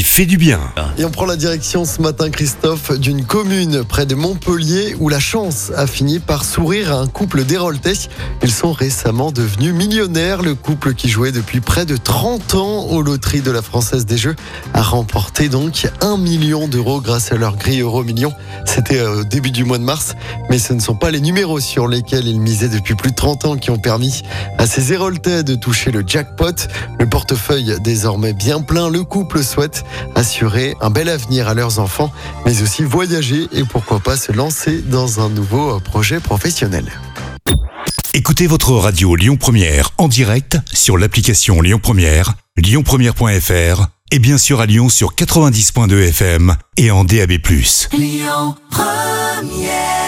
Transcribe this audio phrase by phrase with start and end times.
[0.00, 0.58] fait du bien.
[0.96, 5.20] Et on prend la direction ce matin, Christophe, d'une commune près de Montpellier où la
[5.20, 8.08] chance a fini par sourire à un couple d'Héroltais.
[8.42, 10.40] Ils sont récemment devenus millionnaires.
[10.40, 14.16] Le couple qui jouait depuis près de 30 ans aux loteries de la Française des
[14.16, 14.34] Jeux
[14.72, 18.32] a remporté donc un million d'euros grâce à leur grille euro million.
[18.64, 20.14] C'était au début du mois de mars,
[20.48, 23.44] mais ce ne sont pas les numéros sur lesquels ils misaient depuis plus de 30
[23.44, 24.22] ans qui ont permis
[24.56, 26.54] à ces Héroltais de toucher le jackpot.
[26.98, 29.81] Le portefeuille désormais bien plein, le couple souhaite
[30.14, 32.12] assurer un bel avenir à leurs enfants,
[32.44, 36.84] mais aussi voyager et pourquoi pas se lancer dans un nouveau projet professionnel.
[38.14, 44.60] Écoutez votre radio Lyon Première en direct sur l'application Lyon Première, lyonpremière.fr et bien sûr
[44.60, 47.32] à Lyon sur 90.2 FM et en DAB+.
[47.92, 50.01] Lyon Première